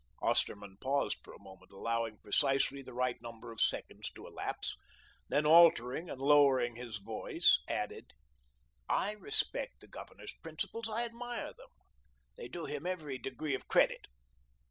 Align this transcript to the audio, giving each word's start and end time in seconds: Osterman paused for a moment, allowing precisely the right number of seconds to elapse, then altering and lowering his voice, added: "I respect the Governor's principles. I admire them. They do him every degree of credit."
Osterman 0.23 0.77
paused 0.77 1.19
for 1.23 1.31
a 1.31 1.37
moment, 1.39 1.71
allowing 1.71 2.17
precisely 2.17 2.81
the 2.81 2.91
right 2.95 3.21
number 3.21 3.51
of 3.51 3.61
seconds 3.61 4.09
to 4.13 4.25
elapse, 4.25 4.75
then 5.29 5.45
altering 5.45 6.09
and 6.09 6.19
lowering 6.19 6.75
his 6.75 6.97
voice, 6.97 7.59
added: 7.67 8.09
"I 8.89 9.11
respect 9.11 9.79
the 9.79 9.87
Governor's 9.87 10.33
principles. 10.41 10.89
I 10.89 11.05
admire 11.05 11.53
them. 11.53 11.69
They 12.35 12.47
do 12.47 12.65
him 12.65 12.87
every 12.87 13.19
degree 13.19 13.53
of 13.53 13.67
credit." 13.67 14.07